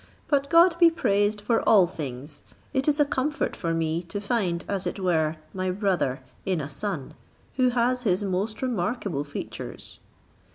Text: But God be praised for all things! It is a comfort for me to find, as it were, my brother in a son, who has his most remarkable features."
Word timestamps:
But 0.27 0.49
God 0.49 0.73
be 0.79 0.89
praised 0.89 1.41
for 1.41 1.61
all 1.69 1.85
things! 1.85 2.41
It 2.73 2.87
is 2.87 2.99
a 2.99 3.05
comfort 3.05 3.55
for 3.55 3.71
me 3.71 4.01
to 4.01 4.19
find, 4.19 4.65
as 4.67 4.87
it 4.87 4.99
were, 4.99 5.35
my 5.53 5.69
brother 5.69 6.21
in 6.43 6.59
a 6.59 6.67
son, 6.69 7.13
who 7.57 7.69
has 7.69 8.01
his 8.01 8.23
most 8.23 8.63
remarkable 8.63 9.23
features." 9.23 9.99